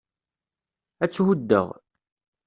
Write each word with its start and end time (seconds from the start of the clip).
Ad 1.03 1.09
tt-huddeɣ. 1.11 1.67